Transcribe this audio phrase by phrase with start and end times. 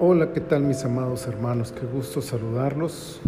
[0.00, 1.72] Hola, ¿qué tal mis amados hermanos?
[1.72, 3.20] Qué gusto saludarlos.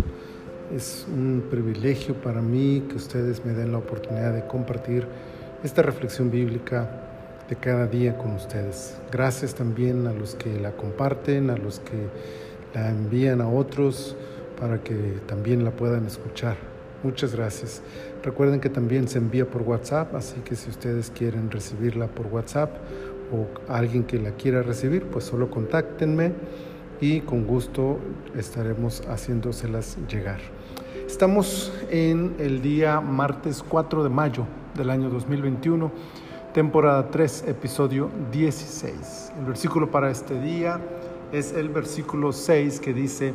[0.74, 5.06] Es un privilegio para mí que ustedes me den la oportunidad de compartir
[5.62, 6.90] esta reflexión bíblica
[7.48, 8.96] de cada día con ustedes.
[9.12, 12.08] Gracias también a los que la comparten, a los que
[12.74, 14.16] la envían a otros
[14.58, 14.94] para que
[15.26, 16.73] también la puedan escuchar.
[17.04, 17.82] Muchas gracias.
[18.22, 22.70] Recuerden que también se envía por WhatsApp, así que si ustedes quieren recibirla por WhatsApp
[23.30, 26.32] o alguien que la quiera recibir, pues solo contáctenme
[27.02, 27.98] y con gusto
[28.34, 30.40] estaremos haciéndoselas llegar.
[31.06, 35.92] Estamos en el día martes 4 de mayo del año 2021,
[36.54, 39.32] temporada 3, episodio 16.
[39.38, 40.80] El versículo para este día
[41.32, 43.34] es el versículo 6 que dice,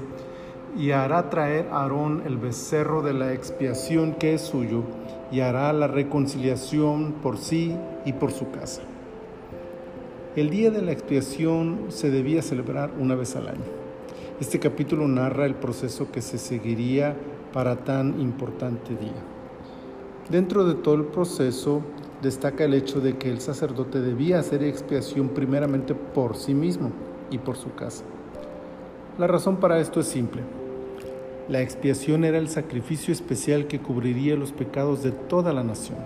[0.78, 4.84] y hará traer a Aarón el becerro de la expiación que es suyo,
[5.32, 8.82] y hará la reconciliación por sí y por su casa.
[10.36, 13.66] El día de la expiación se debía celebrar una vez al año.
[14.40, 17.16] Este capítulo narra el proceso que se seguiría
[17.52, 19.22] para tan importante día.
[20.30, 21.82] Dentro de todo el proceso
[22.22, 26.92] destaca el hecho de que el sacerdote debía hacer expiación primeramente por sí mismo
[27.32, 28.04] y por su casa.
[29.18, 30.59] La razón para esto es simple.
[31.50, 35.98] La expiación era el sacrificio especial que cubriría los pecados de toda la nación.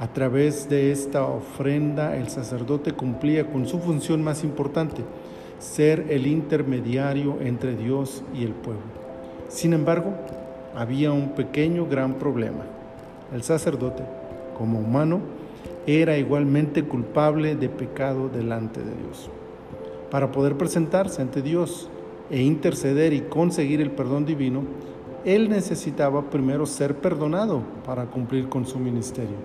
[0.00, 5.02] A través de esta ofrenda el sacerdote cumplía con su función más importante,
[5.58, 8.82] ser el intermediario entre Dios y el pueblo.
[9.48, 10.14] Sin embargo,
[10.74, 12.64] había un pequeño gran problema.
[13.34, 14.02] El sacerdote,
[14.56, 15.20] como humano,
[15.86, 19.28] era igualmente culpable de pecado delante de Dios.
[20.10, 21.90] Para poder presentarse ante Dios
[22.30, 24.62] e interceder y conseguir el perdón divino,
[25.24, 29.36] él necesitaba primero ser perdonado para cumplir con su ministerio.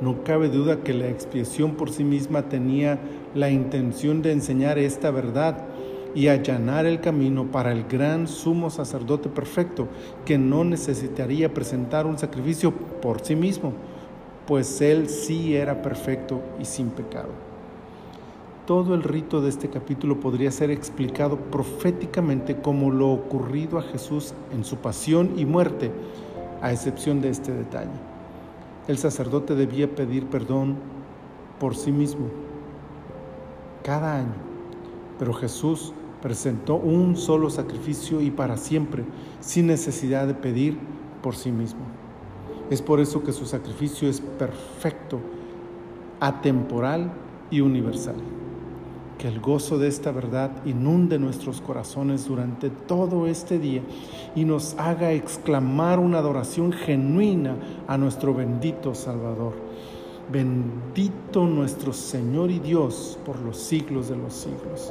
[0.00, 2.98] No cabe duda que la expiación por sí misma tenía
[3.34, 5.66] la intención de enseñar esta verdad
[6.14, 9.88] y allanar el camino para el gran sumo sacerdote perfecto,
[10.24, 13.74] que no necesitaría presentar un sacrificio por sí mismo,
[14.46, 17.49] pues él sí era perfecto y sin pecado.
[18.66, 24.34] Todo el rito de este capítulo podría ser explicado proféticamente como lo ocurrido a Jesús
[24.52, 25.90] en su pasión y muerte,
[26.62, 28.10] a excepción de este detalle
[28.90, 30.76] el sacerdote debía pedir perdón
[31.60, 32.26] por sí mismo
[33.84, 34.34] cada año,
[35.18, 39.04] pero Jesús presentó un solo sacrificio y para siempre,
[39.38, 40.76] sin necesidad de pedir
[41.22, 41.80] por sí mismo.
[42.68, 45.20] Es por eso que su sacrificio es perfecto,
[46.18, 47.12] atemporal
[47.50, 48.16] y universal.
[49.20, 53.82] Que el gozo de esta verdad inunde nuestros corazones durante todo este día
[54.34, 57.54] y nos haga exclamar una adoración genuina
[57.86, 59.52] a nuestro bendito Salvador.
[60.32, 64.90] Bendito nuestro Señor y Dios por los siglos de los siglos.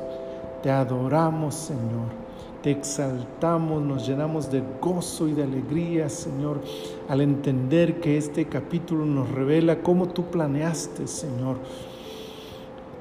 [0.62, 2.30] Te adoramos, Señor.
[2.62, 6.62] Te exaltamos, nos llenamos de gozo y de alegría, Señor,
[7.08, 11.58] al entender que este capítulo nos revela cómo tú planeaste, Señor,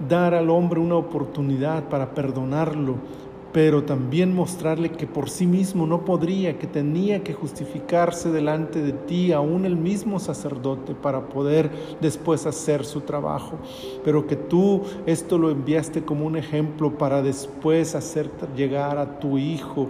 [0.06, 2.96] dar al hombre una oportunidad para perdonarlo,
[3.52, 8.92] pero también mostrarle que por sí mismo no podría, que tenía que justificarse delante de
[8.92, 11.70] ti, aún el mismo sacerdote, para poder
[12.00, 13.58] después hacer su trabajo,
[14.04, 19.38] pero que tú esto lo enviaste como un ejemplo para después hacer llegar a tu
[19.38, 19.88] Hijo,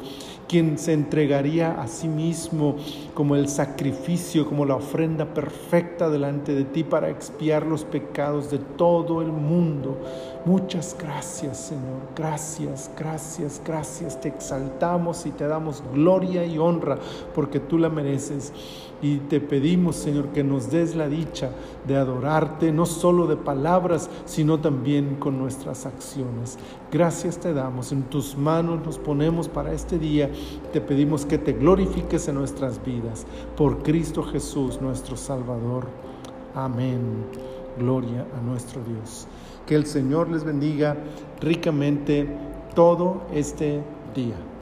[0.48, 2.76] quien se entregaría a sí mismo
[3.14, 8.58] como el sacrificio, como la ofrenda perfecta delante de ti para expiar los pecados de
[8.58, 9.98] todo el mundo.
[10.46, 16.98] Muchas gracias, Señor, gracias, gracias gracias, Te exaltamos y te damos gloria y honra
[17.34, 18.52] porque tú la mereces.
[19.00, 21.50] Y te pedimos, Señor, que nos des la dicha
[21.86, 26.58] de adorarte, no solo de palabras, sino también con nuestras acciones.
[26.90, 30.30] Gracias te damos, en tus manos nos ponemos para este día.
[30.72, 33.24] Te pedimos que te glorifiques en nuestras vidas.
[33.56, 35.86] Por Cristo Jesús, nuestro Salvador.
[36.54, 37.26] Amén.
[37.78, 39.28] Gloria a nuestro Dios.
[39.64, 40.96] Que el Señor les bendiga
[41.40, 42.26] ricamente
[42.78, 43.82] todo este
[44.14, 44.57] día.